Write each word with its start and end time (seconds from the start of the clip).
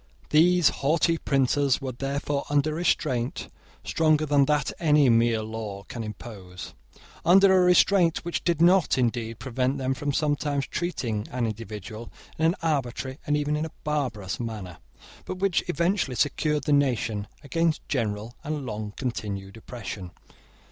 These 0.31 0.69
haughty 0.81 1.19
princes 1.19 1.79
were 1.79 1.91
therefore 1.91 2.43
under 2.49 2.71
a 2.71 2.75
restraint 2.77 3.49
stronger 3.83 4.25
than 4.25 4.47
any 4.79 5.03
that 5.07 5.11
mere 5.13 5.43
law 5.43 5.83
can 5.83 6.03
impose, 6.03 6.73
under 7.23 7.55
a 7.55 7.59
restraint 7.59 8.25
which 8.25 8.43
did 8.43 8.63
not, 8.63 8.97
indeed, 8.97 9.37
prevent 9.37 9.77
them 9.77 9.93
from 9.93 10.11
sometimes 10.11 10.65
treating 10.65 11.27
an 11.29 11.45
individual 11.45 12.11
in 12.39 12.47
an 12.47 12.55
arbitrary 12.63 13.19
and 13.27 13.37
even 13.37 13.55
in 13.55 13.63
a 13.63 13.69
barbarous 13.83 14.39
manner, 14.39 14.79
but 15.25 15.37
which 15.37 15.61
effectually 15.67 16.15
secured 16.15 16.63
the 16.63 16.73
nation 16.73 17.27
against 17.43 17.87
general 17.87 18.33
and 18.43 18.65
long 18.65 18.93
continued 18.97 19.55
oppression. 19.55 20.09